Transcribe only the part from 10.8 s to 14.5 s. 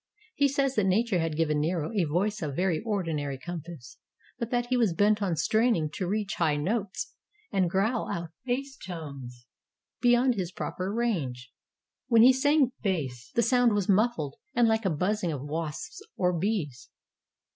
range. When he sang bass, the sound was muffled